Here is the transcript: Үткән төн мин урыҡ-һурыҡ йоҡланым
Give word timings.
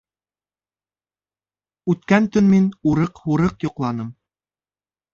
Үткән 1.95 2.31
төн 2.39 2.51
мин 2.57 2.67
урыҡ-һурыҡ 2.93 3.71
йоҡланым 3.71 4.13